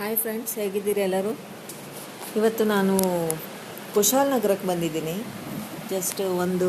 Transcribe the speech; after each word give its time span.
Hi 0.00 0.14
friends 0.20 0.52
ಹೇಗಿದ್ದೀರಿ 0.58 1.00
ಎಲ್ಲರೂ? 1.06 1.30
ಇವತ್ತು 2.38 2.62
ನಾನು 2.70 2.94
ಕುಶಾಲ್ 3.94 4.30
ನಗರಕ್ಕೆ 4.34 4.66
ಬಂದಿದ್ದೀನಿ. 4.70 5.16
ಜಸ್ಟ್ 5.90 6.20
ಒಂದು 6.44 6.68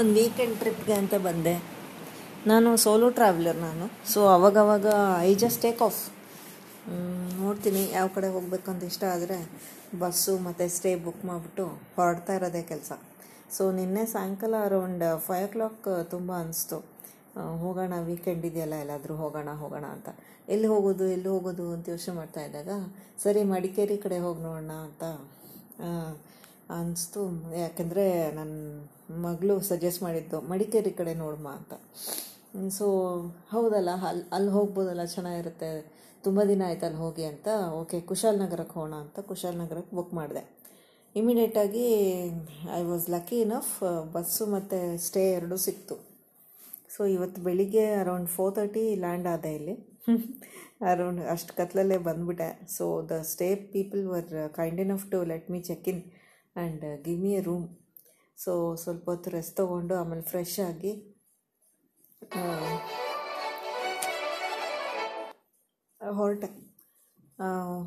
ಒಂದು 0.00 0.14
ವೀಕೆಂಡ್ 0.18 0.56
ಟ್ರಿಪ್ಗೆ 0.62 0.94
ಅಂತ 1.02 1.14
ಬಂದೆ. 1.26 1.54
ನಾನು 2.52 2.70
ಸೋಲೋ 2.84 3.10
ಟ್ರಾವೆಲರ್ 3.18 3.60
ನಾನು. 3.66 3.86
ಸೊ 4.12 4.22
ಅವಾಗವಾಗ 4.36 4.86
ಐ 5.28 5.30
ಜಸ್ಟ್ 5.44 5.60
ಟೇಕ್ 5.66 5.82
ಆಫ್ 5.88 6.00
ನೋಡ್ತೀನಿ 7.42 7.84
ಯಾವ 7.98 8.08
ಕಡೆ 8.16 8.30
ಹೋಗಬೇಕು 8.38 8.68
ಅಂತ 8.72 8.90
ಇಷ್ಟ 8.92 9.04
ಆದರೆ 9.16 9.38
ಬಸ್ಸು 10.02 10.34
ಮತ್ತು 10.48 10.66
ಸ್ಟೇ 10.78 10.92
ಬುಕ್ 11.04 11.22
ಮಾಡಿಬಿಟ್ಟು 11.30 11.66
ಹೊರಡ್ತಾ 11.98 12.34
ಇರೋದೇ 12.40 12.64
ಕೆಲಸ. 12.72 12.92
ಸೊ 13.58 13.64
ನಿನ್ನೆ 13.78 14.04
ಸಾಯಂಕಾಲ 14.14 14.64
ಅರೌಂಡ್ 14.70 15.06
ಫೈವ್ 15.28 15.46
ಓ 15.48 15.52
ಕ್ಲಾಕ್ 15.54 15.88
ತುಂಬ 16.14 16.32
ಅನಿಸ್ತು. 16.42 16.80
ಹೋಗೋಣ 17.62 17.94
ವೀಕೆಂಡ್ 18.08 18.44
ಇದೆಯಲ್ಲ, 18.48 18.74
ಎಲ್ಲಾದರೂ 18.84 19.14
ಹೋಗೋಣ 19.22 19.52
ಹೋಗೋಣ 19.62 19.86
ಅಂತ. 19.96 20.08
ಎಲ್ಲಿ 20.54 20.68
ಹೋಗೋದು 20.72 21.04
ಎಲ್ಲಿ 21.16 21.28
ಹೋಗೋದು 21.28 21.64
ಅಂತ 21.74 21.88
ಯೋಚನೆ 21.94 22.14
ಮಾಡ್ತಾ 22.20 22.42
ಇದ್ದಾಗ, 22.46 22.70
ಸರಿ, 23.24 23.42
ಮಡಿಕೇರಿ 23.54 23.96
ಕಡೆ 24.04 24.18
ಹೋಗಿ 24.26 24.42
ನೋಡೋಣ 24.48 24.72
ಅಂತ 24.88 25.04
ಅನಿಸ್ತು. 26.76 27.22
ಯಾಕೆಂದರೆ 27.62 28.04
ನನ್ನ 28.38 28.52
ಮಗಳು 29.26 29.54
ಸಜೆಸ್ಟ್ 29.70 30.02
ಮಾಡಿದ್ದು, 30.02 30.38
ಮಡಿಕೇರಿ 30.52 30.92
ಕಡೆ 31.00 31.14
ನೋಡಮ್ಮ 31.14 31.48
ಅಂತ. 31.58 31.74
ಸೊ 32.78 32.86
ಹೌದಲ್ಲ 33.52 33.90
ಅಲ್ಲಿ 34.10 34.24
ಅಲ್ಲಿ 34.36 34.50
ಹೋಗ್ಬೋದಲ್ಲ, 34.50 35.04
ಚೆನ್ನಾಗಿರುತ್ತೆ. 35.14 35.70
ತುಂಬ 36.24 36.40
ದಿನ 36.50 36.62
ಆಯ್ತು 36.68 36.84
ಅಲ್ಲಿ 36.86 37.00
ಹೋಗಿ 37.04 37.24
ಅಂತ. 37.32 37.48
ಓಕೆ 37.80 37.96
ಕುಶಾಲನಗರಕ್ಕೆ 38.10 38.74
ಹೋಗೋಣ 38.78 38.94
ಅಂತ 39.04 39.18
ಕುಶಾಲನಗರಕ್ಕೆ 39.30 39.92
ಬುಕ್ 39.96 40.14
ಮಾಡಿದೆ. 40.20 40.42
ಇಮಿಡಿಯೇಟಾಗಿ 41.14 41.86
I 42.78 42.82
was 42.82 43.04
lucky 43.14 43.36
enough 43.46 43.74
bus 44.14 44.44
ಮತ್ತು 44.54 44.78
ಸ್ಟೇ 45.06 45.22
ಎರಡೂ 45.38 45.56
ಸಿಕ್ತು. 45.66 45.96
ಸೊ 46.94 47.02
ಇವತ್ತು 47.14 47.40
ಬೆಳಿಗ್ಗೆ 47.42 47.84
ಅರೌಂಡ್ 48.02 48.28
ಫೋರ್ 48.28 48.52
ತರ್ಟಿ 48.56 48.84
ಲ್ಯಾಂಡ್ 49.04 49.28
ಆದೆ 49.34 49.52
ಇಲ್ಲಿ. 49.58 49.74
ಅರೌಂಡ್ 50.90 51.20
ಅಷ್ಟು 51.34 51.52
ಕತ್ಲಲ್ಲೇ 51.60 51.98
ಬಂದ್ಬಿಟ್ಟೆ. 52.08 52.48
So 52.76 52.84
the 53.10 53.16
stay 53.32 53.48
people 53.74 54.02
were 54.12 54.28
kind 54.58 54.80
enough 54.84 55.06
to 55.12 55.18
let 55.32 55.48
me 55.54 55.60
check 55.70 55.86
in 55.92 56.02
and 56.56 56.84
give 57.06 57.20
me 57.24 57.32
a 57.38 57.42
room 57.48 57.66
so 58.38 58.52
ಸ್ವಲ್ಪ 58.82 59.04
ಹೊತ್ತು 59.12 59.30
ರೆಸ್ಟ್ 59.36 59.56
ತೊಗೊಂಡು 59.60 59.94
ಆಮೇಲೆ 60.00 60.24
ಫ್ರೆಶ್ 60.32 60.58
ಆಗಿ 60.68 60.92
ಹೊರಟೆ. 66.00 66.48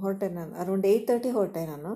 ಹೊರಟೆ 0.02 0.28
ನಾನು. 0.38 0.54
ಅರೌಂಡ್ 0.62 0.86
ಏಯ್ಟ್ 0.92 1.08
ತರ್ಟಿ 1.10 1.30
ಹೊರಟೆ 1.38 1.64
ನಾನು. 1.74 1.92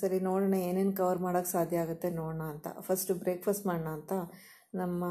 ಸರಿ 0.00 0.18
ನೋಡೋಣ 0.28 0.54
ಏನೇನು 0.68 0.92
ಕವರ್ 1.00 1.20
ಮಾಡೋಕ್ಕೆ 1.26 1.50
ಸಾಧ್ಯ 1.56 1.82
ಆಗುತ್ತೆ 1.84 2.08
ನೋಡೋಣ 2.20 2.42
ಅಂತ. 2.54 2.68
ಫಸ್ಟು 2.88 3.14
ಬ್ರೇಕ್ಫಾಸ್ಟ್ 3.22 3.66
ಮಾಡೋಣ 3.70 3.90
ಅಂತ. 3.98 4.12
ನಮ್ಮ 4.74 5.04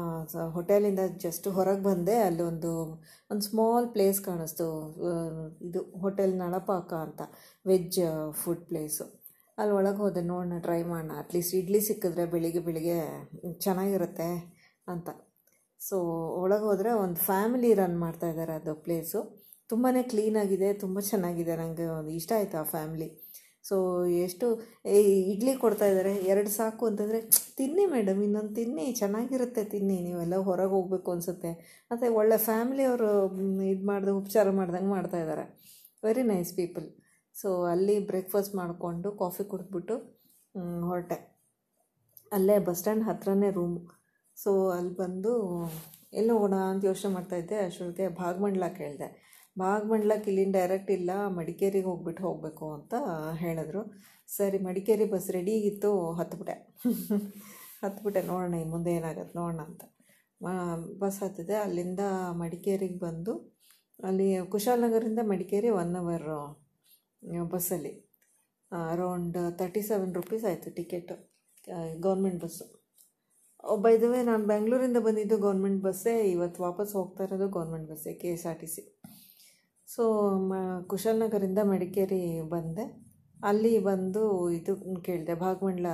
ಹೋಟೆಲಿಂದ 0.54 1.02
ಜಸ್ಟ್ 1.24 1.46
ಹೊರಗೆ 1.56 1.82
ಬಂದೆ, 1.82 2.14
ಅಲ್ಲೊಂದು, 2.28 2.72
ಒಂದು 3.30 3.44
ಸ್ಮಾಲ್ 3.48 3.86
ಪ್ಲೇಸ್ 3.94 4.20
ಕಾಣಿಸ್ತು. 4.24 4.66
ಇದು 5.68 5.80
ಹೋಟೆಲ್ 6.02 6.34
ನಳಪಾಕ 6.42 6.90
ಅಂತ 7.06 7.22
ವೆಜ್ 7.66 8.00
ಫುಡ್ 8.42 8.64
ಪ್ಲೇಸು 8.70 9.06
ಅಲ್ಲಿ 9.58 9.72
ಒಳಗೆ 9.78 10.00
ಹೋದೆ 10.02 10.20
ನೋಡೋಣ 10.30 10.58
ಟ್ರೈ 10.66 10.80
ಮಾಡೋಣ 10.90 11.12
ಅಟ್ಲೀಸ್ಟ್ 11.22 11.54
ಇಡ್ಲಿ 11.54 11.80
ಸಿಕ್ಕಿದ್ರೆ 11.88 12.24
ಬೆಳಿಗ್ಗೆ 12.34 12.60
ಬೆಳಿಗ್ಗೆ 12.68 12.98
ಚೆನ್ನಾಗಿರುತ್ತೆ 13.64 14.28
ಅಂತ. 14.88 15.08
ಸೊ 15.80 15.96
ಒಳಗೆ 16.42 16.64
ಹೋದರೆ 16.70 16.90
ಒಂದು 17.04 17.18
ಫ್ಯಾಮಿಲಿ 17.28 17.70
ರನ್ 17.74 17.98
ಮಾಡ್ತಾ 17.98 18.28
ಇದ್ದಾರೆ 18.32 18.54
ಅದು 18.60 18.72
ಪ್ಲೇಸು 18.86 19.20
ತುಂಬಾ 19.70 19.90
ಕ್ಲೀನಾಗಿದೆ 20.12 20.68
ತುಂಬ 20.84 20.98
ಚೆನ್ನಾಗಿದೆ. 21.10 21.52
ನನಗೆ 21.56 21.86
ಒಂದು 21.98 22.12
ಇಷ್ಟ 22.18 22.32
ಆಯಿತು 22.38 22.56
ಆ 22.62 22.64
ಫ್ಯಾಮ್ಲಿ 22.74 23.08
ಸೊ 23.70 23.76
ಎಷ್ಟು 24.26 24.46
ಇಡ್ಲಿ 25.32 25.52
ಕೊಡ್ತಾ 25.64 25.86
ಇದ್ದಾರೆ, 25.92 26.12
ಎರಡು 26.32 26.50
ಸಾಕು 26.58 26.84
ಅಂತಂದರೆ, 26.90 27.20
ತಿನ್ನಿ 27.58 27.84
ಮೇಡಮ್ 27.94 28.20
ಇನ್ನೊಂದು 28.26 28.54
ತಿನ್ನಿ, 28.60 28.86
ಚೆನ್ನಾಗಿರುತ್ತೆ 29.00 29.62
ತಿನ್ನಿ, 29.74 29.98
ನೀವೆಲ್ಲ 30.06 30.36
ಹೊರಗೆ 30.48 30.72
ಹೋಗ್ಬೇಕು 30.76 31.10
ಅನಿಸುತ್ತೆ. 31.14 31.50
ಮತ್ತು 31.90 32.08
ಒಳ್ಳೆ 32.20 32.38
ಫ್ಯಾಮಿಲಿಯವರು 32.48 33.10
ಇದು 33.72 33.84
ಮಾಡಿದ 33.90 34.12
ಉಪಚಾರ 34.22 34.46
ಮಾಡ್ದಂಗೆ 34.60 34.92
ಮಾಡ್ತಾ 34.96 35.20
ಇದ್ದಾರೆ. 35.24 35.44
ವೆರಿ 36.06 36.24
ನೈಸ್ 36.32 36.52
ಪೀಪಲ್ 36.60 36.86
ಸೊ 37.36 37.48
ಅಲ್ಲಿ 37.72 37.96
ಬ್ರೇಕ್ಫಾಸ್ಟ್ 38.10 38.54
ಮಾಡಿಕೊಂಡು 38.60 39.08
ಕಾಫಿ 39.22 39.44
ಕುಡಿದ್ಬಿಟ್ಟು 39.50 39.96
ಹೊರಟೆ. 40.88 41.18
ಅಲ್ಲೇ 42.36 42.56
ಬಸ್ 42.66 42.78
ಸ್ಟ್ಯಾಂಡ್ 42.80 43.04
ಹತ್ರನೇ 43.08 43.48
ರೂಮು 43.58 43.80
ಸೊ 44.36 44.50
ಅಲ್ಲಿ 44.76 44.94
ಬಂದು, 45.02 45.32
ಎಲ್ಲಿ 46.18 46.32
ಹೋಗೋಣ 46.34 46.56
ಅಂತ 46.72 46.82
ಯೋಚನೆ 46.90 47.10
ಮಾಡ್ತಾಯಿದ್ದೆ 47.16 47.56
ಅಷ್ಟೊತ್ತಿಗೆ 47.66 48.08
ಭಾಗಮಂಡ್ಲ 48.22 48.68
ಕೇಳಿದೆ. 48.78 49.08
ಭಾಗಮಂಡ್ಲಕ್ಕೆ 49.56 50.28
ಇಲ್ಲಿಂದ 50.30 50.54
ಡೈರೆಕ್ಟ್ 50.58 50.90
ಇಲ್ಲ, 50.98 51.10
ಮಡಿಕೇರಿಗೆ 51.38 51.88
ಹೋಗ್ಬಿಟ್ಟು 51.90 52.22
ಹೋಗಬೇಕು 52.28 52.66
ಅಂತ 52.76 52.94
ಹೇಳಿದ್ರು. 53.44 53.82
ಸರಿ, 54.28 54.58
ಮಡಿಕೇರಿ 54.68 55.06
ಬಸ್ 55.14 55.28
ರೆಡಿಗಿತ್ತು 55.36 55.90
ಹತ್ಬಿಟ್ಟೆ. 56.20 56.56
ಹತ್ಬಿಟ್ಟೆ, 57.84 58.20
ನೋಡೋಣ 58.22 58.54
ಈ 58.62 58.66
ಮುಂದೆ 58.74 58.90
ಏನಾಗುತ್ತೆ, 58.98 59.34
ನೋಡೋಣ 59.38 59.60
ಅಂತ. 59.70 59.82
ಬಸ್ 61.02 61.18
ಹತ್ತಿದೆ, 61.24 61.56
ಅಲ್ಲಿಂದ 61.66 62.02
ಮಡಿಕೇರಿಗೆ 62.42 62.98
ಬಂದು, 63.06 63.32
ಅಲ್ಲಿ 63.98 64.28
ಕುಶಾಲನಗರಿಂದ 64.52 65.20
ಮಡಿಕೇರಿ 65.32 65.70
ಒನ್ 65.80 65.94
ಅವರ್ 65.96 66.28
ಬಸ್ಸಲ್ಲಿ 67.52 67.94
ಅರೌಂಡ್ 68.72 69.38
ತರ್ಟಿ 69.60 69.82
ಸೆವೆನ್ 69.88 70.12
ರುಪೀಸ್ 70.14 70.44
ಆಯಿತು 70.44 70.70
ticket 70.70 71.16
government 72.06 72.38
bus 72.44 72.66
by the way 73.84 74.20
ನಾನು 74.22 74.44
ಬೆಂಗಳೂರಿಂದ 74.46 74.98
ಬಂದಿದ್ದು 75.06 75.36
ಗೌರ್ಮೆಂಟ್ 75.36 75.80
ಬಸ್ಸೇ 75.82 76.14
ಇವತ್ತು 76.34 76.62
ವಾಪಸ್ 76.62 76.92
ಹೋಗ್ತಾ 76.98 77.24
ಇರೋದು 77.24 77.48
government 77.48 77.88
ಬಸ್ಸೇ 77.90 78.12
K 78.14 78.28
S 78.28 78.46
R 78.46 78.58
T 78.60 78.66
C 78.66 78.82
so 79.92 80.02
ಮ 80.50 80.54
ಕುಶಾಲನಗರಿಂದ 80.90 81.60
ಮಡಿಕೇರಿ 81.70 82.20
ಬಂದೆ. 82.52 82.84
ಅಲ್ಲಿ 83.40 83.72
ಬಂದು 83.88 84.22
ಇದು 84.58 84.72
ಕೇಳಿದೆ, 85.06 85.34
ಭಾಗಮಂಡ್ಲ 85.44 85.88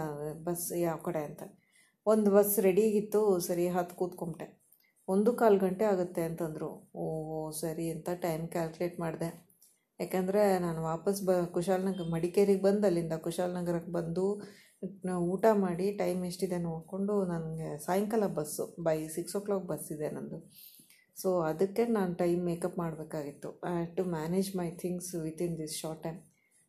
ಬಸ್ 0.46 0.66
ಯಾವ 0.86 0.98
ಕಡೆ 1.06 1.22
ಅಂತ. 1.28 1.42
ಒಂದು 2.06 2.28
ಬಸ್ 2.36 2.54
ರೆಡಿಗಿತ್ತು 2.66 3.20
ಸರಿ 3.46 3.64
ಹತ್ತು 3.76 3.94
ಕೂತ್ಕೊಂಬಿಟ್ಟೆ. 4.00 4.46
ಒಂದು 5.08 5.30
ಕಾಲು 5.40 5.58
ಗಂಟೆ 5.64 5.84
ಆಗುತ್ತೆ 5.92 6.22
ಅಂತಂದರು. 6.28 6.70
ಓಹೋ, 7.04 7.38
ಸರಿ 7.62 7.86
ಅಂತ 7.94 8.08
ಟೈಮ್ 8.26 8.44
ಕ್ಯಾಲ್ಕುಲೇಟ್ 8.54 8.96
ಮಾಡಿದೆ. 9.04 9.30
ಯಾಕಂದರೆ 10.00 10.42
ನಾನು 10.66 10.80
ವಾಪಸ್ 10.90 11.20
ಬ 11.28 11.32
ಕುಶಾಲನಗರ 11.56 12.06
ಮಡಿಕೇರಿಗೆ 12.14 12.62
ಬಂದು 12.68 12.86
ಅಲ್ಲಿಂದ 12.90 13.16
ಕುಶಾಲನಗರಕ್ಕೆ 13.26 13.92
ಬಂದು 13.98 14.24
ಊಟ 15.32 15.44
ಮಾಡಿ 15.64 15.86
ಟೈಮ್ 16.00 16.22
ಎಷ್ಟಿದೆ 16.30 16.58
ನೋಡಿಕೊಂಡು, 16.68 17.14
ನನಗೆ 17.32 17.68
ಸಾಯಂಕಾಲ 17.86 18.24
bus 18.38 18.64
by 18.88 18.98
six 19.16 19.36
o'clock 19.46 19.66
bus 19.72 19.88
ಇದೆ 19.94 20.08
ನಂದು. 20.16 20.38
ಸೊ 21.16 21.28
ಅದಕ್ಕೆ 21.50 21.82
ನಾನು 21.96 22.12
ಟೈಮ್ 22.22 22.40
ಮೇಕಪ್ 22.50 22.78
ಮಾಡಬೇಕಾಗಿತ್ತು. 22.82 23.50
I 23.72 23.84
to 23.98 24.02
manage 24.16 24.50
my 24.60 24.68
things 24.82 25.10
within 25.26 25.54
this 25.60 25.76
short 25.82 26.02
time 26.06 26.18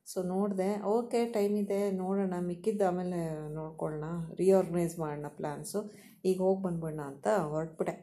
so 0.08 0.20
ನೋಡಿದೆ 0.34 0.68
ಓಕೆ 0.96 1.22
ಟೈಮ್ 1.38 1.56
ಇದೆ, 1.62 1.80
ನೋಡೋಣ, 2.02 2.36
ಮಿಕ್ಕಿದ್ದು 2.50 2.84
ಆಮೇಲೆ 2.90 3.20
ನೋಡ್ಕೊಳ್ಳೋಣ 3.58 4.10
ರಿಆರ್ಗನೈಸ್ 4.42 4.96
ಮಾಡೋಣ 5.02 5.30
ಪ್ಲ್ಯಾನ್ಸು 5.40 5.80
ಈಗ 6.30 6.38
ಹೋಗಿ 6.46 6.62
ಬಂದ್ಬಿಡೋಣ 6.66 7.02
ಅಂತ 7.12 7.28
ಹೊರಟ್ಬಿಟ್ಟೆ. 7.54 7.96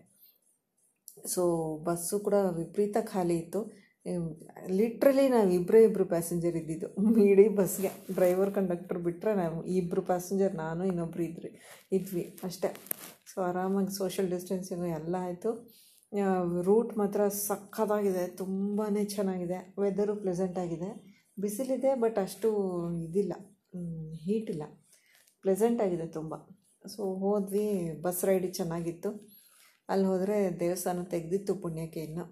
ಸೊ 1.32 1.42
ಬಸ್ಸು 1.86 2.16
ಕೂಡ 2.26 2.36
ವಿಪರೀತ 2.58 2.96
ಖಾಲಿ 3.12 3.36
ಇತ್ತು. 3.42 3.60
ಲಿಟ್ರಲಿ 4.78 5.24
ನಾವು 5.34 5.50
ಇಬ್ಬರೇ 5.58 5.80
ಇಬ್ಬರು 5.88 6.04
ಪ್ಯಾಸೆಂಜರ್ 6.12 6.56
ಇದ್ದಿದ್ದು. 6.60 6.88
ಇಡೀ 7.30 7.46
ಬಸ್ಗೆ 7.60 7.90
ಡ್ರೈವರ್ 8.16 8.52
ಕಂಡಕ್ಟರ್ 8.58 9.00
ಬಿಟ್ಟರೆ 9.06 9.32
ನಾವು 9.42 9.58
ಇಬ್ಬರು 9.78 10.02
ಪ್ಯಾಸೆಂಜರ್ 10.10 10.54
ನಾನು 10.64 10.82
ಇನ್ನೊಬ್ರು 10.90 11.24
ಇದ್ರಿ, 11.28 11.50
ಇದ್ವಿ 11.98 12.24
ಅಷ್ಟೇ. 12.48 12.70
ಸೊ 13.30 13.36
ಆರಾಮಾಗಿ 13.48 13.94
ಸೋಷಿಯಲ್ 14.00 14.28
ಡಿಸ್ಟೆನ್ಸಿಂಗು 14.34 14.90
ಎಲ್ಲ 14.98 15.14
ಆಯಿತು. 15.28 15.52
ರೂಟ್ 16.66 16.92
ಮಾತ್ರ 16.98 17.20
ಸಖತ್ತಾಗಿದೆ 17.28 18.26
ತುಂಬಾ 18.36 18.84
ಚೆನ್ನಾಗಿದೆ 19.14 19.58
ವೆದರು 19.78 20.14
ಪ್ಲೆಸೆಂಟಾಗಿದೆ 20.14 20.90
ಬಿಸಿಲಿದೆ 21.38 21.94
ಬಟ್ 21.94 22.18
ಅಷ್ಟು 22.18 22.48
ಇದಿಲ್ಲ 23.06 23.32
ಹೀಟ್ 24.24 24.50
ಇಲ್ಲ. 24.50 24.64
ಪ್ಲೆಸೆಂಟಾಗಿದೆ 25.44 26.06
ತುಂಬ. 26.06 26.34
ಸೊ 26.86 27.02
ಹೋದ್ವಿ 27.14 27.66
ಬಸ್ 28.02 28.22
ರೈಡ್ 28.24 28.46
ಚೆನ್ನಾಗಿತ್ತು. 28.54 29.10
ಅಲ್ಲಿ 29.88 30.06
ಹೋದರೆ 30.06 30.36
ದೇವಸ್ಥಾನ 30.60 31.02
ತೆಗೆದಿತ್ತು 31.14 31.54
ಪುಣ್ಯಕ್ಕೆ 31.54 32.00
ಇನ್ನು. 32.00 32.24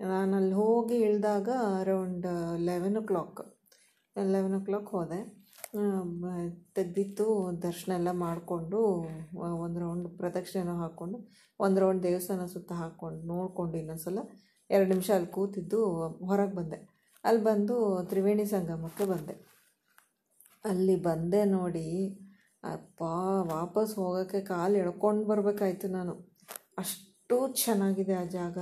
ನಾನು 0.00 0.32
ಅಲ್ಲಿ 0.36 0.54
ಹೋಗಿ 0.54 0.96
ಇಳಿದಾಗ 0.96 1.48
around 1.80 2.26
eleven 2.58 2.96
o'clock 3.02 3.40
eleven 4.16 4.54
o'clock 4.64 4.90
ಹೋದೆ. 4.90 5.20
ತೆಗೆದಿತ್ತು 6.74 7.52
ದರ್ಶನ 7.62 7.92
ಎಲ್ಲ 7.92 8.10
ಮಾಡಿಕೊಂಡು 8.10 8.78
ಒಂದು 9.64 9.80
ರೌಂಡ್ 9.80 10.08
ಪ್ರದಕ್ಷಿಣೆ 10.18 10.74
ಹಾಕ್ಕೊಂಡು, 10.80 11.18
ಒಂದು 11.60 11.80
ರೌಂಡ್ 11.80 12.02
ದೇವಸ್ಥಾನ 12.02 12.46
ಸುತ್ತ 12.46 12.72
ಹಾಕ್ಕೊಂಡು 12.72 13.20
ನೋಡಿಕೊಂಡು 13.26 13.76
ಇನ್ನೊಂದು 13.78 14.02
ಸಲ 14.02 14.18
ಎರಡು 14.70 14.88
ನಿಮಿಷ 14.88 15.10
ಅಲ್ಲಿ 15.10 15.30
ಕೂತಿದ್ದು 15.30 15.78
ಹೊರಗೆ 16.24 16.54
ಬಂದೆ. 16.54 16.78
ಅಲ್ಲಿ 17.24 17.42
ಬಂದು 17.42 17.76
ತ್ರಿವೇಣಿ 18.02 18.44
ಸಂಗಮಕ್ಕೆ 18.46 19.04
ಬಂದೆ. 19.04 19.34
ಅಲ್ಲಿ 20.64 20.96
ಬಂದೆ 20.96 21.44
ನೋಡಿ, 21.44 21.88
ಅಪ್ಪ, 22.64 23.00
ವಾಪಸ್ 23.52 23.94
ಹೋಗೋಕ್ಕೆ 23.98 24.40
ಕಾಲು 24.40 24.76
ಎಳ್ಕೊಂಡು 24.78 25.24
ಬರಬೇಕಾಯ್ತು 25.24 25.88
ನಾನು. 25.88 26.14
ಅಷ್ಟು 26.78 27.48
ಚೆನ್ನಾಗಿದೆ 27.54 28.14
ಆ 28.14 28.24
ಜಾಗ. 28.24 28.58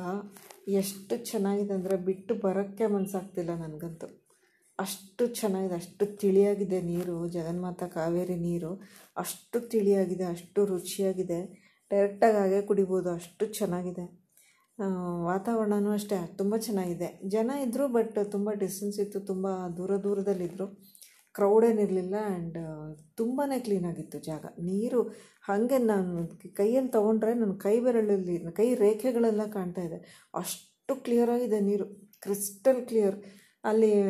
ಎಷ್ಟು 0.69 1.17
ಚೆನ್ನಾಗಿದೆ 1.25 1.73
ಅಂದರೆ 1.75 1.97
ಬಿಟ್ಟು 1.97 2.35
ಬರೋಕ್ಕೆ 2.35 2.87
ಮನಸ್ಸಾಗ್ತಿಲ್ಲ 2.87 3.51
ನನಗಂತೂ. 3.55 4.09
ಅಷ್ಟು 4.83 5.23
ಚೆನ್ನಾಗಿದೆ, 5.41 5.77
ಅಷ್ಟು 5.83 6.05
ತಿಳಿಯಾಗಿದೆ 6.23 6.79
ನೀರು, 6.91 7.17
ಜಗನ್ಮಾತ 7.37 7.83
ಕಾವೇರಿ 7.97 8.37
ನೀರು. 8.47 8.73
ಅಷ್ಟು 9.23 9.59
ತಿಳಿಯಾಗಿದೆ, 9.73 10.25
ಅಷ್ಟು 10.35 10.61
ರುಚಿಯಾಗಿದೆ. 10.73 11.41
ಡೈರೆಕ್ಟಾಗಿ 11.91 12.39
ಹಾಗೆ 12.43 12.61
ಕುಡಿಬೋದು, 12.71 13.11
ಅಷ್ಟು 13.21 13.47
ಚೆನ್ನಾಗಿದೆ. 13.59 14.05
ವಾತಾವರಣವೂ 15.31 15.93
ಅಷ್ಟೇ, 15.99 16.19
ತುಂಬ 16.41 16.55
ಚೆನ್ನಾಗಿದೆ. 16.67 17.09
ಜನ 17.35 17.51
ಇದ್ದರು 17.65 17.87
ಬಟ್ 17.97 18.19
ತುಂಬ 18.35 18.49
ಡಿಸ್ಟೆನ್ಸ್ 18.63 18.99
ಇತ್ತು, 19.05 19.21
ತುಂಬ 19.31 19.49
ದೂರ 19.79 19.93
ದೂರದಲ್ಲಿದ್ದರು 20.05 20.67
ಕ್ರೌಡ್ 21.35 21.65
ಏನಿರಲಿಲ್ಲ 21.71 22.17
ಆ್ಯಂಡ್ 22.29 22.57
ತುಂಬಾ 23.19 23.45
ಕ್ಲೀನಾಗಿತ್ತು 23.67 24.19
ಜಾಗ. 24.29 24.45
ನೀರು 24.71 25.01
ಹಾಗೆ 25.49 25.79
ನಾನು 25.91 26.23
ಕೈಯಲ್ಲಿ 26.61 26.91
ತೊಗೊಂಡ್ರೆ 26.97 27.33
ನನ್ನ 27.43 27.55
ಕೈ 27.67 27.75
ಬೆರಳಲ್ಲಿ, 27.85 28.37
ಕೈ 28.61 28.69
ರೇಖೆಗಳೆಲ್ಲ 28.85 29.45
ಕಾಣ್ತಾ 29.57 29.83
ಇದೆ. 29.89 29.99
ಅಷ್ಟು 30.43 30.95
ಕ್ಲಿಯರಾಗಿದೆ 31.05 31.61
ನೀರು 31.69 31.87
ಕ್ರಿಸ್ಟಲ್ 32.25 32.81
ಕ್ಲಿಯರ್ 32.89 33.19
ಅಲ್ಲಿ 33.65 34.03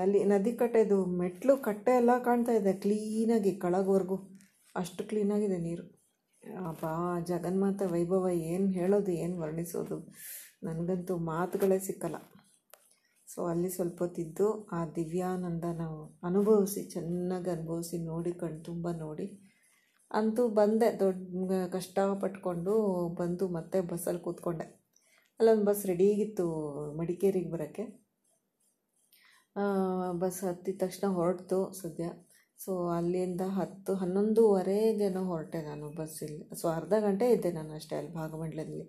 ಅಲ್ಲಿ 0.00 0.24
ನದಿ 0.24 0.52
ಕಟ್ಟೆದು 0.52 1.06
ಮೆಟ್ಲು 1.06 1.56
ಕಟ್ಟೆ 1.56 1.92
ಎಲ್ಲ 1.96 2.18
ಕಾಣ್ತಾ 2.24 2.52
ಇದೆ 2.52 2.72
ಕ್ಲೀನಾಗಿ 2.72 3.52
ಕೆಳಗವರೆಗೂ. 3.52 4.16
ಅಷ್ಟು 4.76 5.04
ಕ್ಲೀನಾಗಿದೆ 5.04 5.58
ನೀರು. 5.58 6.02
ಅಬ್ಬಾ, 6.66 7.20
ಜಗನ್ಮಾತ 7.20 7.82
ವೈಭವ, 7.86 8.28
ಏನು 8.28 8.68
ಹೇಳೋದು, 8.72 9.10
ಏನು 9.10 9.38
ವರ್ಣಿಸೋದು. 9.38 10.12
ನನಗಂತೂ 10.62 11.16
ಮಾತುಗಳೇ 11.16 11.78
ಸಿಕ್ಕಲ್ಲ. 11.78 12.16
ಸೊ 13.28 13.46
ಅಲ್ಲಿ 13.46 13.70
ಸ್ವಲ್ಪ 13.70 13.98
ಹೊತ್ತಿದ್ದು 14.02 14.68
ಆ 14.72 14.86
ದಿವ್ಯಾನಂದ 14.86 15.64
ನಾವು 15.64 16.20
ಅನುಭವಿಸಿ, 16.22 16.90
ಚೆನ್ನಾಗಿ 16.90 17.50
ಅನುಭವಿಸಿ, 17.50 17.98
ನೋಡಿ 17.98 18.32
ಕಣ್, 18.32 18.64
ತುಂಬ 18.64 18.88
ನೋಡಿ. 18.90 19.26
ಅಂತೂ 20.10 20.48
ಬಂದೆ, 20.48 20.98
ದೊಡ್ಡ 20.98 21.52
ಕಷ್ಟಪಟ್ಕೊಂಡು 21.72 22.74
ಬಂದು 23.14 23.48
ಮತ್ತೆ 23.48 23.80
ಬಸ್ಸಲ್ಲಿ 23.80 24.22
ಕೂತ್ಕೊಂಡೆ. 24.22 24.82
ಅಲ್ಲೊಂದು 25.40 25.64
ಬಸ್ 25.64 25.86
ರೆಡಿಗಿತ್ತು 25.86 26.46
ಮಡಿಕೇರಿಗೆ 26.98 27.50
ಬರೋಕ್ಕೆ. 27.50 28.01
ಬಸ್ 30.22 30.44
ಹತ್ತಿದ 30.44 30.76
ತಕ್ಷಣ 30.82 31.06
ಹೊರಟು 31.18 31.58
ಸದ್ಯ. 31.80 32.04
ಸೊ 32.58 32.72
ಅಲ್ಲಿಂದ 32.88 33.44
ಹತ್ತು, 33.58 33.92
ಹನ್ನೊಂದುವರೆಗೇನೋ 33.94 35.22
ಹೊರಟೆ 35.30 35.60
ನಾನು 35.62 35.86
ಬಸ್ಸಲ್ಲಿ 35.98 36.42
ಸೊ 36.60 36.68
ಅರ್ಧ 36.68 36.94
ಗಂಟೆ 37.06 37.26
ಇದ್ದೆ 37.30 37.50
ನಾನು 37.52 37.72
ಅಷ್ಟೇ 37.74 37.96
ಅಲ್ಲಿ 37.96 38.12
ಭಾಗಮಂಡಲದಲ್ಲಿ. 38.12 38.86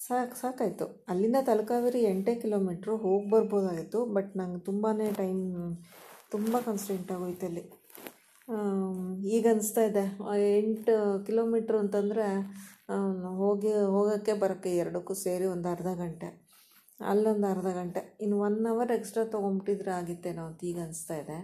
ಸಾಕು, 0.00 0.34
ಸಾಕಾಯಿತು. 0.34 0.86
ಅಲ್ಲಿಂದ 1.08 1.36
ತಲಕಾವೇರಿ 1.46 2.00
ಎಂಟೇ 2.02 2.34
ಕಿಲೋಮೀಟ್ರು 2.34 2.96
ಹೋಗಿ 2.96 3.30
ಬರ್ಬೋದಾಗಿತ್ತು, 3.30 4.00
ಬಟ್ 4.16 4.32
ನಂಗೆ 4.36 4.60
ತುಂಬಾ 4.64 4.90
ಟೈಮ್, 5.22 5.44
ತುಂಬ 6.30 6.56
ಕನ್ಸ್ಟೆಂಟ್ 6.64 7.12
ಆಗೋಯ್ತು 7.12 7.46
ಅಲ್ಲಿ. 7.46 7.64
ಈಗ 9.36 9.46
ಅನಿಸ್ತಾ 9.50 9.82
ಇದೆ, 9.90 10.04
ಎಂಟು 10.58 10.94
ಕಿಲೋಮೀಟ್ರ್ 11.26 11.76
ಅಂತಂದರೆ 11.76 12.26
ಹೋಗಿ, 13.42 13.72
ಹೋಗೋಕ್ಕೆ 13.94 14.32
ಬರೋಕ್ಕೆ 14.32 14.70
ಎರಡಕ್ಕೂ 14.76 15.14
ಸೇರಿ 15.14 15.46
ಒಂದು 15.54 15.68
ಅರ್ಧ 15.68 15.90
ಗಂಟೆ. 16.02 16.30
ಅಲ್ಲೊಂದು 17.10 17.46
ಅರ್ಧ 17.54 17.68
ಗಂಟೆ, 17.78 18.00
ಇನ್ನು 18.24 18.36
ಒನ್ 18.46 18.58
ಅವರ್ 18.72 18.92
ಎಕ್ಸ್ಟ್ರಾ 18.96 19.24
ತೊಗೊಂಬಿಟ್ಟಿದ್ರೆ 19.34 19.92
ಆಗಿತ್ತೇನೋ 20.00 20.42
ಅಂತ 20.50 20.60
ಈಗ 20.70 20.78
ಅನಿಸ್ತಾ 20.86 21.16
ಇದೆ. 21.22 21.38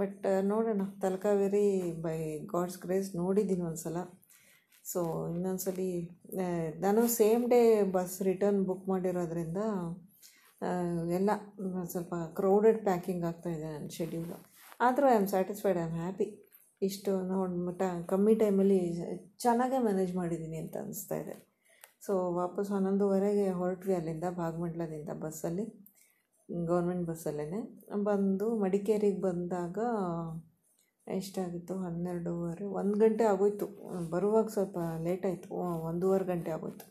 ಬಟ್ 0.00 0.26
ನೋಡೋಣ. 0.50 0.82
ತಲಕಾವೇರಿ 1.04 1.66
ಬೈ 2.06 2.18
ಗಾಡ್ಸ್ 2.52 2.78
ಗ್ರೇಸ್ 2.84 3.08
ನೋಡಿದ್ದೀನಿ 3.22 3.64
ಒಂದು 3.70 3.82
ಸಲ 3.86 3.98
ಸೊ 4.84 5.00
ಇನ್ನೊಂದ್ಸಲಿ 5.34 5.90
ನಾನು 6.84 7.00
same 7.18 7.42
day 7.52 7.60
bus 7.96 8.14
return 8.28 8.60
book 8.68 8.86
ಮಾಡಿರೋದ್ರಿಂದ 8.92 9.62
ಎಲ್ಲ 11.18 11.30
ಸ್ವಲ್ಪ 11.92 12.14
ಕ್ರೌಡೆಡ್ 12.38 12.80
ಪ್ಯಾಕಿಂಗ್ 12.88 13.24
ಆಗ್ತಾಯಿದೆ 13.30 13.68
ನನ್ನ 13.74 13.90
ಶೆಡ್ಯೂಲು 13.98 14.38
ಆದರೂ 14.86 15.06
I 15.12 15.14
am 15.20 15.28
satisfied 15.34 15.78
I 15.82 15.84
am 15.88 15.96
happy 16.02 16.26
ಇಷ್ಟು 16.82 17.12
ನೋಡಿ 17.30 17.88
ಕಮ್ಮಿ 18.12 18.34
ಟೈಮಲ್ಲಿ 18.42 18.80
ಚೆನ್ನಾಗೇ 19.44 19.78
ಮ್ಯಾನೇಜ್ 19.86 20.12
ಮಾಡಿದ್ದೀನಿ 20.20 20.58
ಅಂತ 20.64 20.76
ಅನಿಸ್ತಾ 20.84 21.16
ಇದೆ. 21.22 21.34
ಸೊ 22.02 22.32
ವಾಪಸ್ 22.32 22.70
ಹನ್ನೊಂದುವರೆಗೆ 22.70 23.50
ಹೊರಟ್ವಿ 23.50 23.94
ಅಲ್ಲಿಂದ 23.94 24.24
ಭಾಗಮಂಡಲದಿಂದ 24.36 25.08
ಬಸ್ಸಲ್ಲಿ. 25.08 25.66
ಗೌರ್ಮೆಂಟ್ 26.66 27.06
ಬಸ್ಸಲ್ಲೇ 27.06 27.60
ಬಂದು 28.02 28.58
ಮಡಿಕೇರಿಗೆ 28.58 29.20
ಬಂದಾಗ 29.20 29.78
ಎಷ್ಟಾಗಿತ್ತು 31.08 31.76
ಹನ್ನೆರಡೂವರೆ, 31.76 32.64
ಒಂದು 32.64 32.98
ಗಂಟೆ 32.98 33.24
ಆಗೋಯ್ತು. 33.24 33.66
ಬರುವಾಗ 34.10 34.46
ಸ್ವಲ್ಪ 34.46 34.78
ಲೇಟ್ 35.02 35.26
ಆಯಿತು. 35.26 35.54
ಒಂದೂವರೆ 35.84 36.24
ಗಂಟೆ 36.24 36.50
ಆಗೋಯ್ತು. 36.50 36.86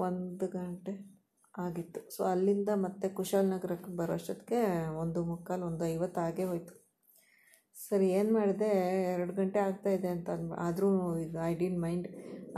ಒಂದು 0.00 0.46
ಗಂಟೆ 0.48 1.22
ಆಗಿತ್ತು. 1.58 2.16
ಸೊ 2.16 2.24
ಅಲ್ಲಿಂದ 2.24 2.68
ಮತ್ತೆ 2.74 3.08
ಕುಶಾಲನಗರಕ್ಕೆ 3.08 3.96
ಬರೋಷ್ಟೊತ್ತಿಗೆ 3.96 4.88
ಒಂದು 4.96 5.24
ಮುಕ್ಕಾಲು, 5.24 5.66
ಒಂದು 5.66 5.84
ಐವತ್ತು 5.84 6.20
ಆಗೇ 6.20 6.44
ಹೋಯ್ತು. 6.44 6.81
ಸರಿ, 7.76 8.06
ಏನು 8.18 8.30
ಮಾಡಿದೆ? 8.36 8.68
ಎರಡು 9.14 9.32
ಗಂಟೆ 9.38 9.58
ಆಗ್ತಾಯಿದೆ 9.68 10.08
ಅಂತ 10.16 10.30
ಆದರೂ 10.66 10.88
ಇದು 11.24 11.38
ಐ 11.48 11.52
ಡಿನ್ 11.62 11.78
ಮೈಂಡ್ 11.84 12.06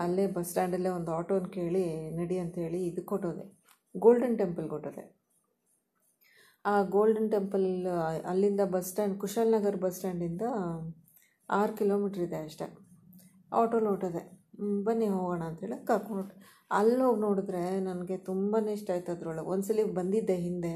ಅಲ್ಲೇ 0.04 0.24
ಬಸ್ 0.36 0.48
ಸ್ಟ್ಯಾಂಡಲ್ಲೇ 0.50 0.90
ಒಂದು 0.98 1.10
ಆಟೋನ 1.18 1.46
ಕೇಳಿ, 1.56 1.84
ನಡಿ 2.18 2.36
ಅಂತೇಳಿ 2.44 2.80
ಇದು 2.90 3.02
ಕೊಟ್ಟೋದೆ. 3.12 3.44
ಗೋಲ್ಡನ್ 3.94 4.36
ಟೆಂಪಲ್ 4.42 4.66
ಕೊಟ್ಟೋದೆ. 4.74 5.04
ಆ 6.64 6.74
ಗೋಲ್ಡನ್ 6.96 7.30
ಟೆಂಪಲ್ 7.34 7.66
ಅಲ್ಲಿಂದ 8.32 8.62
ಬಸ್ 8.74 8.88
ಸ್ಟ್ಯಾಂಡ್ 8.90 9.16
ಕುಶಾಲನಗರ್ 9.22 9.78
ಬಸ್ 9.84 9.96
ಸ್ಟ್ಯಾಂಡಿಂದ 9.98 10.44
ಆರು 11.48 11.72
ಕಿಲೋಮೀಟ್ರ್ 11.80 12.22
ಇದೆ 12.26 12.38
ಅಷ್ಟೇ. 12.46 12.68
ಆಟೋಲಿ 13.52 13.88
ಹೊಟ್ಟೋದೆ 13.92 14.22
ಬನ್ನಿ 14.86 15.08
ಹೋಗೋಣ 15.16 15.42
ಅಂತೇಳಿ 15.50 15.78
ಕರ್ಕೊಂಡು 15.90 16.34
ಅಲ್ಲಿ 16.78 17.00
ಹೋಗಿ 17.06 17.20
ನೋಡಿದ್ರೆ 17.26 17.62
ನನಗೆ 17.88 18.16
ತುಂಬಾ 18.28 18.58
ಇಷ್ಟ 18.76 18.90
ಆಯ್ತು 18.94 19.10
ಅದ್ರೊಳಗೆ. 19.14 19.48
ಒಂದ್ಸಲಿ 19.54 19.84
ಬಂದಿದ್ದೆ 19.98 20.36
ಹಿಂದೆ. 20.46 20.74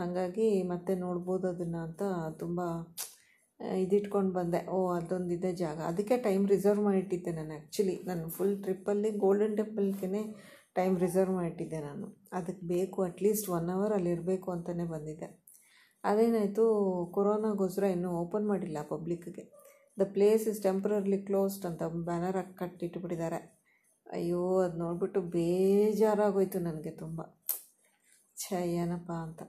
ಹಾಗಾಗಿ 0.00 0.48
ಮತ್ತೆ 0.72 0.92
ನೋಡ್ಬೋದು 1.04 1.46
ಅದನ್ನು 1.54 1.80
ಅಂತ 1.86 2.02
ತುಂಬ 2.42 2.60
ಇದಿಟ್ಕೊಂಡು 3.76 4.32
ಬಂದೆ. 4.32 4.66
ಓ, 4.70 4.92
ಅದೊಂದಿದೆ 4.92 5.52
ಜಾಗ. 5.52 5.78
ಅದಕ್ಕೆ 5.78 6.16
ಟೈಮ್ 6.16 6.48
ರಿಸರ್ವ್ 6.48 6.84
ಮಾಡಿಟ್ಟಿದ್ದೆ 6.84 7.32
ನಾನು 7.32 7.52
ಆ್ಯಕ್ಚುಲಿ 7.52 8.02
ನಾನು 8.06 8.28
ಫುಲ್ 8.28 8.62
ಟ್ರಿಪ್ಪಲ್ಲಿ 8.62 9.10
ಗೋಲ್ಡನ್ 9.10 9.56
ಟೆಂಪಲ್ಗೆ 9.56 10.22
ಟೈಮ್ 10.74 10.98
ರಿಸರ್ವ್ 10.98 11.34
ಮಾಡಿಟ್ಟಿದ್ದೆ 11.34 11.80
ನಾನು. 11.80 12.26
ಅದಕ್ಕೆ 12.32 12.66
ಬೇಕು 12.66 13.02
ಅಟ್ಲೀಸ್ಟ್ 13.02 13.48
ಒನ್ 13.50 13.70
ಅವರ್ 13.70 13.92
ಅಲ್ಲಿರಬೇಕು 13.92 14.50
ಅಂತಲೇ 14.50 14.84
ಬಂದಿದ್ದೆ. 14.84 15.42
ಅದೇನಾಯಿತು 16.04 16.64
ಕೊರೋನಾಗೋಸ್ಕರ 17.12 17.82
ಇನ್ನೂ 17.84 18.10
ಓಪನ್ 18.10 18.48
ಮಾಡಿಲ್ಲ 18.48 18.78
ಪಬ್ಲಿಕ್ಗೆ 18.82 19.44
the 20.00 20.02
place 20.12 20.48
is 20.48 20.62
temporarily 20.62 21.22
closed 21.22 21.66
ಅಂತ 21.66 21.82
ಬ್ಯಾನರ್ 21.82 22.36
ಹಾಕಿ 22.36 22.54
ಕಟ್ಟಿಟ್ಬಿಟ್ಟಿದ್ದಾರೆ. 22.58 23.62
ಅಯ್ಯೋ 24.12 24.58
ಅದು 24.58 24.78
ನೋಡಿಬಿಟ್ಟು 24.78 25.20
ಬೇಜಾರಾಗೋಯ್ತು 25.20 26.58
ನನಗೆ 26.58 26.90
ತುಂಬ. 26.90 27.20
ಏನಪ್ಪ 28.54 29.12
ಅಂತ. 29.12 29.42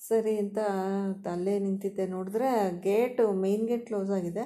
ಸರಿ 0.00 0.34
ಅಂತ 0.42 0.58
ಅಲ್ಲೇ 1.34 1.54
ನಿಂತಿದ್ದೆ 1.66 2.04
ನೋಡಿದ್ರೆ 2.14 2.48
ಗೇಟು 2.88 3.24
ಮೇನ್ 3.44 3.64
ಗೇಟ್ 3.70 3.84
ಕ್ಲೋಸ್ 3.90 4.12
ಆಗಿದೆ. 4.18 4.44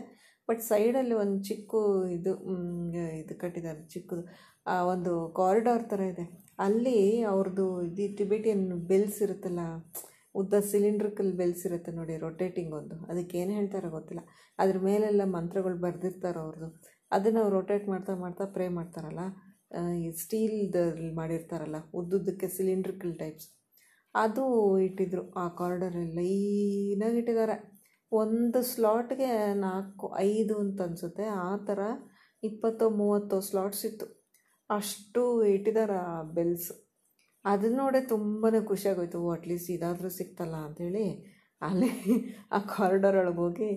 ಬಟ್ 0.49 0.63
ಸೈಡಲ್ಲಿ 0.71 1.15
ಒಂದು 1.23 1.39
ಚಿಕ್ಕ 1.49 1.75
ಇದು 2.17 2.33
ಇದು 3.21 3.35
ಕಟ್ಟಿದ್ದಾರೆ, 3.43 3.83
ಚಿಕ್ಕದು 3.95 4.25
ಒಂದು 4.93 5.13
ಕಾರಿಡಾರ್ 5.39 5.85
ಥರ 5.93 6.01
ಇದೆ. 6.13 6.25
ಅಲ್ಲಿ 6.67 6.99
ಅವ್ರದ್ದು 7.33 7.67
ಇದು 7.89 8.05
ಟಿಬೆಟಿಯನ್ 8.19 8.67
ಬೆಲ್ಸ್ 8.91 9.19
ಇರುತ್ತಲ್ಲ, 9.27 9.63
ಉದ್ದ 10.41 10.55
ಸಿಲಿಂಡ್ರಿಕಲ್ 10.73 11.33
ಬೆಲ್ಸ್ 11.41 11.65
ಇರುತ್ತೆ 11.69 11.91
ನೋಡಿ 11.99 12.15
ರೊಟೇಟಿಂಗ್ 12.27 12.73
ಒಂದು. 12.81 12.97
ಅದಕ್ಕೆ 13.11 13.35
ಏನು 13.43 13.53
ಹೇಳ್ತಾರೋ 13.59 13.91
ಗೊತ್ತಿಲ್ಲ. 13.97 14.23
ಅದ್ರ 14.63 14.77
ಮೇಲೆಲ್ಲ 14.89 15.23
ಮಂತ್ರಗಳು 15.37 15.79
ಬರೆದಿರ್ತಾರೆ 15.87 16.41
ಅವ್ರದ್ದು 16.45 16.69
ಅದನ್ನು 17.17 17.41
ಅವ್ರು 17.45 17.55
ರೊಟೇಟ್ 17.61 17.87
ಮಾಡ್ತಾ 17.93 18.15
ಮಾಡ್ತಾ 18.25 18.45
ಪ್ರೇ 18.57 18.67
ಮಾಡ್ತಾರಲ್ಲ. 18.79 19.25
ಸ್ಟೀಲ್ದಲ್ಲಿ 20.23 21.11
ಮಾಡಿರ್ತಾರಲ್ಲ, 21.21 21.79
ಉದ್ದುದ್ದಕ್ಕೆ 22.01 22.49
ಸಿಲಿಂಡ್ರಿಕಲ್ 22.57 23.15
ಟೈಪ್ಸ್ 23.23 23.49
ಅದು 24.15 24.45
ಇಟ್ಟಿದ್ರು 24.79 25.23
ಆ 25.37 25.45
ಕಾರ್ಡರ್ 25.61 25.99
ಲೈನಾಗಿ 26.19 27.19
ಇಟ್ಟಿದ್ದಾರೆ. 27.23 27.57
ಒಂದು 28.13 28.59
ಸ್ಲಾಟ್ಗೆ 28.63 29.31
ನಾಲ್ಕು, 29.67 30.07
ಐದು 30.31 30.55
ಅಂತ 30.59 30.81
ಅನಿಸುತ್ತೆ. 30.83 31.27
ಆ 31.47 31.51
ಥರ 31.69 31.81
ಇಪ್ಪತ್ತೋ, 32.43 32.87
ಮೂವತ್ತೋ 33.01 33.39
ಸ್ಲಾಟ್ಸ್ 33.41 33.85
ಇತ್ತು. 33.91 34.07
ಅಷ್ಟು 34.71 35.23
ಇಟ್ಟಿದ್ದಾರೆ 35.55 35.97
ಆ 36.11 36.17
ಬೆಲ್ಸ್ 36.37 36.71
ಅದನ್ನ 37.45 37.77
ನೋಡೇ 37.77 38.01
ತುಂಬಾ 38.07 38.49
ಖುಷಿಯಾಗೋಯ್ತು 38.69 39.19
ಅಟ್ಲೀಸ್ಟ್ 39.31 39.71
ಇದಾದರೂ 39.71 40.11
ಸಿಕ್ತಲ್ಲ 40.11 40.57
ಅಂಥೇಳಿ 40.67 41.07
ಅಲ್ಲಿ 41.63 41.91
ಆ 42.53 42.59
ಕಾರಿಡಾರ್ 42.71 43.17
ಒಳಗೆ 43.17 43.37
ಹೋಗಿ 43.37 43.69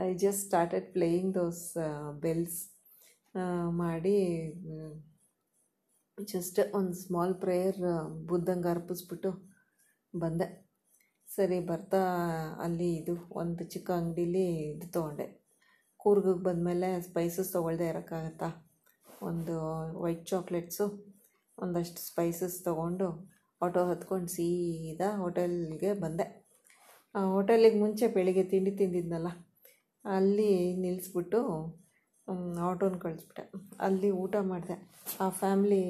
I 0.00 0.08
just 0.14 0.42
started 0.46 0.86
playing 0.92 1.30
those 1.34 1.62
bells 2.22 2.58
ಮಾಡಿ 3.76 4.16
ಜಸ್ಟ್ 6.18 6.58
ಒಂದು 6.74 6.94
ಸ್ಮಾಲ್ 6.94 7.34
ಪ್ರೇಯರ್ 7.34 7.80
ಬುದ್ಧಂಗೆ 8.26 8.68
ಅರ್ಪಿಸ್ಬಿಟ್ಟು 8.68 9.30
ಬಂದೆ. 10.14 10.46
ಸರಿ, 11.28 11.58
ಬರ್ತಾ 11.68 12.00
ಅಲ್ಲಿ 12.64 12.88
ಇದು 12.96 13.14
ಒಂದು 13.34 13.62
ಚಿಕ್ಕ 13.64 13.88
ಅಂಗಡೀಲಿ 14.00 14.44
ಇದು 14.72 14.86
ತೊಗೊಂಡೆ. 14.92 15.26
ಕೂರ್ಗಿಗೆ 16.00 16.42
ಬಂದಮೇಲೆ 16.48 16.88
ಸ್ಪೈಸಸ್ 17.00 17.50
ತೊಗೊಳ್ದೆ 17.52 17.86
ಇರೋಕ್ಕಾಗತ್ತಾ? 17.88 18.48
ಒಂದು 19.22 19.54
ವೈಟ್ 20.02 20.24
ಚಾಕ್ಲೇಟ್ಸು 20.26 20.86
ಒಂದಷ್ಟು 21.58 22.00
ಸ್ಪೈಸಸ್ 22.10 22.56
ತೊಗೊಂಡು 22.64 23.08
ಆಟೋ 23.60 23.82
ಹತ್ಕೊಂಡು 23.90 24.30
ಸೀದಾ 24.36 25.08
ಹೋಟೆಲ್ಗೆ 25.22 25.90
ಬಂದೆ. 26.04 26.26
ಹೋಟೆಲಿಗೆ 27.14 27.78
ಮುಂಚೆ 27.78 28.06
ಬೆಳಿಗ್ಗೆ 28.16 28.44
ತಿಂಡಿ 28.52 28.72
ತಿಂದಿದ್ನಲ್ಲ, 28.80 29.28
ಅಲ್ಲಿ 30.04 30.50
ನಿಲ್ಲಿಸ್ಬಿಟ್ಟು 30.82 31.40
ಆಟೋನ 32.68 32.96
ಕಳಿಸ್ಬಿಟ್ಟೆ. 33.04 33.44
ಅಲ್ಲಿ 33.80 34.08
ಊಟ 34.22 34.34
ಮಾಡಿದೆ. 34.50 34.76
ಆ 35.20 35.26
ಫ್ಯಾಮ್ಲಿ 35.40 35.80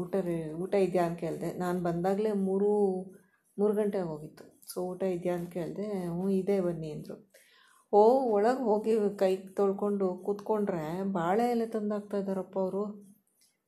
ಊಟ 0.00 0.14
ಊಟ 0.62 0.74
ಇದೆಯಾ 0.86 1.04
ಅಂತ 1.08 1.18
ಕೇಳಿದೆ. 1.24 1.50
ನಾನು 1.58 1.78
ಬಂದಾಗಲೇ 1.82 2.32
ಮೂರು 2.48 2.70
ಮೂರು 3.58 3.74
ಗಂಟೆ 3.74 4.00
ಹೋಗಿತ್ತು. 4.00 4.72
ಸೊ, 4.72 4.80
ಊಟ 4.80 5.02
ಇದೆಯಾ 5.02 5.34
ಅಂತ 5.34 5.50
ಕೇಳಿದೆ, 5.50 6.06
ಹ್ಞೂ, 6.06 6.28
ಇದೆ 6.28 6.60
ಬನ್ನಿ 6.60 6.90
ಅಂದರು. 6.90 7.32
ಓ, 7.92 8.32
ಒಳಗೆ 8.32 8.62
ಹೋಗಿ 8.62 9.18
ಕೈ 9.18 9.36
ತೊಳ್ಕೊಂಡು 9.36 10.14
ಕೂತ್ಕೊಂಡ್ರೆ 10.14 11.12
ಬಾಳೆ 11.12 11.50
ಎಲೆ 11.50 11.66
ತಂದಾಗ್ತಾ 11.66 12.16
ಇದ್ದಾರಪ್ಪ 12.16 12.58
ಅವರು. 12.58 13.12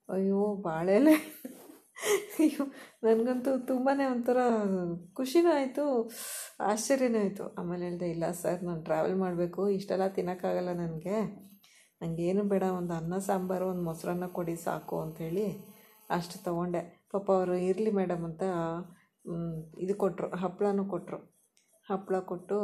ಅಯ್ಯೋ, 0.09 0.55
ಬಾಳೆ 0.55 0.95
ಎಲೆ. 0.95 1.14
ಅಯ್ಯೋ, 2.38 2.67
ನನಗಂತೂ 3.05 3.59
ತುಂಬಾ 3.59 4.12
ಒಂಥರ 4.12 4.37
ಖುಷಿನೂ 5.12 5.50
ಆಯಿತು, 5.53 6.11
ಆಶ್ಚರ್ಯನೂ 6.61 7.19
ಆಯಿತು. 7.19 7.55
ಆಮೇಲೆ 7.55 7.85
ಹೇಳಿದೆ, 7.85 8.11
ಇಲ್ಲ 8.11 8.31
ಸರ್, 8.31 8.64
ನಾನು 8.64 8.83
ಟ್ರಾವೆಲ್ 8.83 9.17
ಮಾಡಬೇಕು, 9.17 9.69
ಇಷ್ಟೆಲ್ಲ 9.69 10.07
ತಿನ್ನೋಕ್ಕಾಗಲ್ಲ 10.07 10.73
ನನಗೆ. 10.73 11.21
ನನಗೇನು 12.03 12.45
ಬೇಡ, 12.45 12.62
ಒಂದು 12.62 12.95
ಅನ್ನ, 12.95 13.19
ಸಾಂಬಾರು, 13.19 13.69
ಒಂದು 13.69 13.83
ಮೊಸರನ್ನ 13.83 14.26
ಕೊಡಿ 14.26 14.57
ಸಾಕು 14.57 15.00
ಅಂಥೇಳಿ 15.00 15.47
ಅಷ್ಟು 16.11 16.45
ತೊಗೊಂಡೆ. 16.45 17.09
ಪಾಪ 17.12 17.33
ಅವರು 17.33 17.55
ಇರಲಿ 17.55 17.91
ಮೇಡಮ್ 17.91 18.25
ಅಂತ 18.25 18.43
ಇದು 19.78 19.95
ಕೊಟ್ಟರು 19.95 20.37
ಹಪ್ಪಳನೂ 20.37 20.85
ಕೊಟ್ಟರು 20.85 21.35
ಹಪ್ಪಳ 21.90 22.19
ಕೊಟ್ಟು 22.19 22.57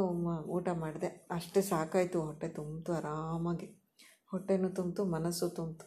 ಊಟ 0.49 0.69
ಮಾಡಿದೆ. 0.69 1.29
ಅಷ್ಟೇ 1.31 1.61
ಸಾಕಾಯಿತು 1.62 2.21
ಹೊಟ್ಟೆ 2.23 2.49
ತುಂಬಿತು 2.49 2.93
ಆರಾಮಾಗಿ. 2.93 3.69
ಹೊಟ್ಟೆನೂ 4.26 4.69
ತುಂಬಿತು, 4.69 5.05
ಮನಸ್ಸು 5.05 5.49
ತುಂಬಿತು. 5.49 5.87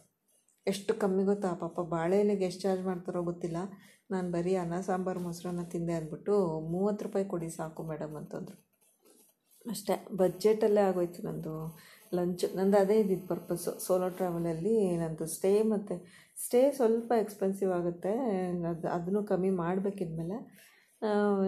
ಎಷ್ಟು 0.66 0.94
ಕಮ್ಮಿ 0.94 1.24
ಗೊತ್ತಾ? 1.24 1.52
ಪಾಪ 1.54 1.80
ಬಾಳೆ 1.80 2.20
ಎಲೆಗೆ 2.20 2.44
ಎಷ್ಟು 2.44 2.62
ಚಾರ್ಜ್ 2.62 2.84
ಮಾಡ್ತಾರೋ 2.84 3.22
ಗೊತ್ತಿಲ್ಲ. 3.22 3.56
ನಾನು 4.10 4.30
ಬರೀ 4.32 4.54
ಅನ್ನ, 4.54 4.80
ಸಾಂಬಾರು, 4.80 5.20
ಮೊಸರನ್ನ 5.20 5.62
ತಿಂದೆ 5.62 5.92
ಅಂದ್ಬಿಟ್ಟು 5.92 6.60
ಮೂವತ್ತು 6.60 7.04
ರೂಪಾಯಿ 7.04 7.24
ಕೊಡಿ 7.24 7.48
ಸಾಕು 7.50 7.82
ಮೇಡಮ್ 7.82 8.16
ಅಂತಂದರು. 8.16 8.56
ಅಷ್ಟೇ, 9.70 10.06
ಬಜೆಟಲ್ಲೇ 10.16 10.80
ಆಗೋಯ್ತು 10.80 11.22
ನಂದು 11.22 11.54
ಲಂಚ್. 12.14 12.56
ನಂದು 12.56 12.76
ಅದೇ 12.76 13.00
ಇದ್ದಿದ್ದು 13.00 13.26
ಪರ್ಪಸ್ಸು 13.26 13.78
ಸೋಲೋ 13.78 14.08
ಟ್ರಾವೆಲಲ್ಲಿ 14.08 14.96
ನಂದು 14.96 15.26
ಸ್ಟೇ 15.26 15.62
ಮತ್ತು 15.62 15.94
ಸ್ಟೇ 16.36 16.60
ಸ್ವಲ್ಪ 16.70 17.12
ಎಕ್ಸ್ಪೆನ್ಸಿವ್ 17.22 17.72
ಆಗುತ್ತೆ. 17.72 18.12
ಅದು, 18.70 18.86
ಅದನ್ನು 18.88 19.22
ಕಮ್ಮಿ 19.30 19.50
ಮಾಡಬೇಕಿದ್ಮೇಲೆ 19.64 20.38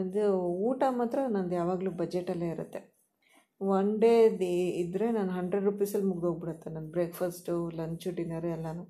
ಇದು 0.04 0.24
ಊಟ 0.68 0.82
ಮಾತ್ರ 1.00 1.18
ನಂದು 1.36 1.54
ಯಾವಾಗಲೂ 1.54 1.90
ಬಜೆಟಲ್ಲೇ 2.00 2.48
ಇರುತ್ತೆ. 2.54 2.80
ಒನ್ 3.60 3.90
ಡೇ 4.00 4.12
ದಿ 4.40 4.52
ಇದ್ದರೆ 4.82 5.06
ನಾನು 5.10 5.30
ಹಂಡ್ರೆಡ್ 5.30 5.64
ರುಪೀಸಲ್ಲಿ 5.64 6.06
ಮುಗ್ದೋಗ್ಬಿಡುತ್ತೆ 6.06 6.70
ನನ್ನ 6.70 6.88
ಬ್ರೇಕ್ಫಾಸ್ಟು 6.96 7.54
ಲಂಚು 7.78 8.10
ಡಿನ್ನರು 8.16 8.48
ಎಲ್ಲನೂ. 8.48 8.84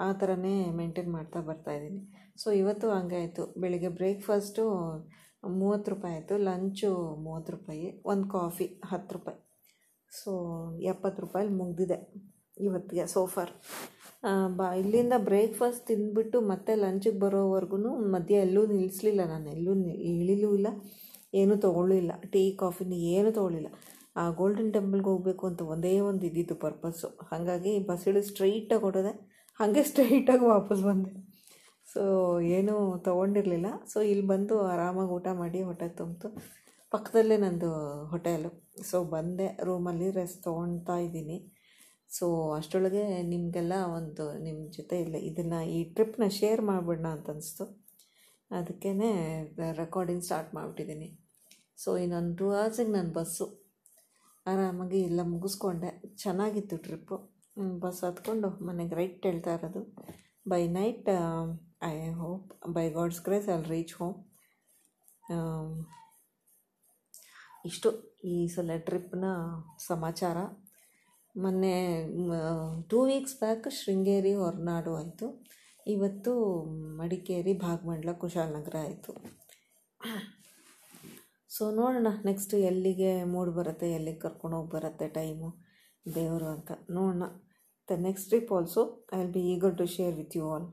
ಆ 0.00 0.08
ಥರನೇ 0.12 0.54
ಮೇಂಟೈನ್ 0.78 1.10
ಮಾಡ್ತಾ 1.12 1.40
ಬರ್ತಾಯಿದ್ದೀನಿ 1.40 2.00
ಸೊ 2.42 2.48
ಇವತ್ತು 2.62 2.86
ಹಂಗೆ 2.90 3.16
ಆಯಿತು. 3.16 3.44
ಬೆಳಿಗ್ಗೆ 3.60 3.90
ಬ್ರೇಕ್ಫಾಸ್ಟು 3.98 4.64
ಮೂವತ್ತು 5.60 5.90
ರೂಪಾಯಿ 5.94 6.14
ಆಯಿತು. 6.14 6.34
ಲಂಚು 6.48 6.90
ಮೂವತ್ತು 7.26 7.52
ರೂಪಾಯಿ. 7.52 7.86
ಒಂದು 8.12 8.26
ಕಾಫಿ 8.28 8.66
ಹತ್ತು 8.90 9.14
ರೂಪಾಯಿ. 9.16 9.38
ಸೊ 10.12 10.32
ಎಪ್ಪತ್ತು 10.92 11.22
ರೂಪಾಯಲ್ಲಿ 11.22 11.54
ಮುಗಿದಿದೆ 11.54 11.98
ಇವತ್ತಿಗೆ 12.58 13.04
ಸೋಫಾರ್ 13.06 13.52
ಬಾ, 14.58 14.66
ಇಲ್ಲಿಂದ 14.80 15.14
ಬ್ರೇಕ್ಫಾಸ್ಟ್ 15.28 15.86
ತಿಂದ್ಬಿಟ್ಟು 15.90 16.38
ಮತ್ತೆ 16.50 16.72
ಲಂಚಿಗೆ 16.74 17.18
ಬರೋವರೆಗೂ 17.18 17.76
ಮಧ್ಯೆ 18.14 18.36
ಎಲ್ಲೂ 18.46 18.62
ನಿಲ್ಲಿಸಲಿಲ್ಲ 18.72 19.22
ನಾನು, 19.32 19.48
ಎಲ್ಲೂ 19.56 19.72
ಇಳಿಲೂ 20.12 20.50
ಇಲ್ಲ, 20.58 20.68
ಏನೂ 21.40 21.54
ತೊಗೊಳ್ಳಿಲ್ಲ, 21.64 22.12
ಟೀ, 22.32 22.42
ಕಾಫಿನ 22.62 22.98
ಏನೂ 23.14 23.30
ತೊಗೊಳ್ಳಿಲ್ಲ. 23.38 23.70
ಆ 24.20 24.22
ಗೋಲ್ಡನ್ 24.38 24.70
ಟೆಂಪಲ್ಗೆ 24.76 25.08
ಹೋಗಬೇಕು 25.12 25.44
ಅಂತ 25.46 25.62
ಒಂದೇ 25.72 25.92
ಒಂದು 26.10 26.24
ಇದ್ದಿದ್ದು 26.26 26.54
ಪರ್ಪಸ್ಸು 26.64 27.08
ಹಾಗಾಗಿ 27.30 27.72
ಬಸ್ 27.88 28.06
ಇಳಿದು 28.08 28.28
ಸ್ಟ್ರೈಟಾಗಿ 28.28 28.82
ಹೊಡೋದೆ, 28.82 29.12
ಹಾಗೆ 29.60 29.82
ಸ್ಟ್ರೈಟಾಗಿ 29.90 30.44
ವಾಪಸ್ 30.44 30.82
ಬಂದೆ. 30.82 31.12
ಸೊ 31.86 32.02
ಏನೂ 32.56 32.74
ತೊಗೊಂಡಿರಲಿಲ್ಲ. 33.06 33.68
ಸೊ 33.92 33.98
ಇಲ್ಲಿ 34.12 34.26
ಬಂದು 34.26 34.56
ಆರಾಮಾಗಿ 34.72 35.12
ಊಟ 35.18 35.28
ಮಾಡಿ 35.42 35.60
ಹೊಟ್ಟೆ 35.68 35.88
ತುಂಬಿತು. 36.00 36.28
ಪಕ್ಕದಲ್ಲೇ 36.92 37.36
ನಂದು 37.36 37.70
ಹೋಟೆಲು 38.12 38.50
ಸೊ 38.90 38.98
ಬಂದೆ 39.14 39.46
ರೂಮಲ್ಲಿ 39.68 40.08
ರೆಸ್ಟ್ 40.10 40.40
ತೊಗೊಳ್ತಾ 40.44 40.96
ಇದ್ದೀನಿ. 41.06 41.38
ಸೊ 42.10 42.26
ಅಷ್ಟರೊಳಗೆ 42.56 43.04
ನಿಮಗೆಲ್ಲ 43.32 43.74
ಒಂದು 43.98 44.24
ನಿಮ್ಮ 44.46 44.60
ಜೊತೆ 44.76 44.96
ಇಲ್ಲ, 45.04 45.16
ಇದನ್ನು 45.30 45.60
ಈ 45.76 45.78
ಟ್ರಿಪ್ನ 45.96 46.26
ಶೇರ್ 46.38 46.62
ಮಾಡಿಬಿಡೋಣ 46.70 47.08
ಅಂತ 47.16 47.34
ಅನಿಸ್ತು. 47.34 47.64
ಅದಕ್ಕೇ 48.58 48.90
ರೆಕಾರ್ಡಿಂಗ್ 49.82 50.24
ಸ್ಟಾರ್ಟ್ 50.28 50.50
ಮಾಡಿಬಿಟ್ಟಿದ್ದೀನಿ 50.56 51.08
ಸೊ 51.82 51.90
ಇನ್ನೊಂದು 52.04 52.32
ಟೂ 52.40 52.46
ಅವರ್ಸಿಗೆ 52.60 52.92
ನನ್ನ 52.96 53.10
ಬಸ್ಸು 53.18 53.46
ಆರಾಮಾಗಿ 54.46 54.98
ಎಲ್ಲ 55.10 55.20
ಮುಗಿಸ್ಕೊಂಡೆ. 55.34 55.90
ಚೆನ್ನಾಗಿತ್ತು 56.22 56.76
ಟ್ರಿಪ್ಪು 56.86 57.16
ಬಸ್ 57.82 58.00
ಹತ್ಕೊಂಡು 58.06 58.48
ಮನೆಗೆ 58.68 58.94
ರೈಟ್ 59.00 59.26
ಹೇಳ್ತಾ 59.28 59.52
ಇರೋದು. 59.58 59.82
By 60.50 60.60
night 60.78 61.08
I 61.90 61.94
hope 62.22 62.48
by 62.76 62.84
God's 62.96 63.20
grace 63.26 63.48
I 63.54 63.56
reach 63.74 63.94
home 64.00 64.18
ಇಷ್ಟು 67.68 67.88
ಈ 68.32 68.34
ಸಲ 68.54 68.76
ಟ್ರಿಪ್ನ 68.88 69.24
ಸಮಾಚಾರ. 69.88 70.38
ಮೊನ್ನೆ 71.42 71.74
two 72.90 72.98
weeks 73.10 73.36
back 73.42 73.66
Sringeri 73.78 74.32
Horanadu 74.42 74.90
ಆಯಿತು. 75.00 75.26
ಇವತ್ತು 75.86 76.32
ಮಡಿಕೇರಿ 77.00 77.54
ಭಾಗಮಂಡಲ 77.64 78.12
ಕುಶಾಲನಗರ 78.22 78.76
ಆಯಿತು. 78.86 79.12
ಸೊ 81.50 81.64
ನೋಡೋಣ 81.78 82.10
ನೆಕ್ಸ್ಟ್ 82.28 82.54
ಎಲ್ಲಿಗೆ 82.70 83.12
ಮೂಡ್ 83.32 83.50
ಬರುತ್ತೆ, 83.58 83.88
ಎಲ್ಲಿಗೆ 83.98 84.20
ಕರ್ಕೊಂಡು 84.24 84.56
ಹೋಗಿ 84.58 84.70
ಬರುತ್ತೆ 84.76 85.08
ಟೈಮು 85.18 85.48
ದೇವರು 86.06 86.48
ಅಂತ. 86.56 86.70
ನೋಡೋಣ. 86.98 87.24
The 87.88 87.96
next 88.06 88.28
trip 88.32 88.52
also 88.56 88.82
I 89.14 89.18
will 89.20 89.32
be 89.36 89.42
eager 89.54 89.74
to 89.80 89.86
share 89.96 90.14
with 90.20 90.36
you 90.38 90.44
all 90.52 90.66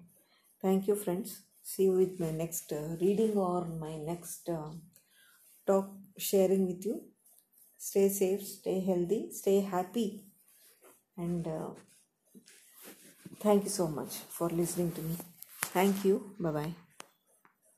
thank 0.64 0.86
you 0.90 0.96
friends 1.04 1.34
see 1.72 1.82
you 1.88 1.94
with 2.02 2.18
my 2.24 2.32
next 2.44 2.74
reading 3.04 3.38
or 3.52 3.68
my 3.84 3.94
next 4.12 4.50
talk 5.68 5.92
sharing 6.30 6.68
with 6.72 6.86
you 6.90 6.96
stay 7.80 8.04
safe 8.22 8.44
stay 8.54 8.74
healthy 8.90 9.20
stay 9.40 9.54
happy. 9.74 10.08
And 11.18 11.48
uh, 11.48 11.70
thank 13.40 13.64
you 13.64 13.70
so 13.70 13.88
much 13.88 14.16
for 14.30 14.50
listening 14.50 14.92
to 14.92 15.02
me. 15.02 15.16
Thank 15.78 16.06
you. 16.06 16.36
Bye 16.40 16.52
bye 16.52 16.87